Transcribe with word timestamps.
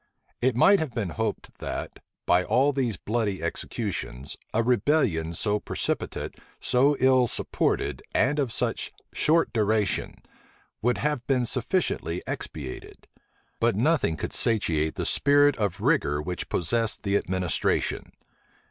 It 0.41 0.55
might 0.55 0.79
have 0.79 0.95
been 0.95 1.11
hoped 1.11 1.59
that, 1.59 1.99
by 2.25 2.43
all 2.43 2.71
these 2.73 2.97
bloody 2.97 3.43
executions, 3.43 4.35
a 4.51 4.63
rebellion 4.63 5.35
so 5.35 5.59
precipitate, 5.59 6.39
so 6.59 6.97
ill 6.99 7.27
supported, 7.27 8.01
and 8.11 8.39
of 8.39 8.51
such 8.51 8.91
short 9.13 9.53
duration, 9.53 10.15
would 10.81 10.97
have 10.97 11.27
been 11.27 11.45
sufficiently 11.45 12.23
expiated: 12.25 13.07
but 13.59 13.75
nothing 13.75 14.17
could 14.17 14.33
satiate 14.33 14.95
the 14.95 15.05
spirit 15.05 15.55
of 15.57 15.79
rigor 15.81 16.19
which 16.19 16.49
possessed 16.49 17.03
the 17.03 17.15
administration. 17.15 18.11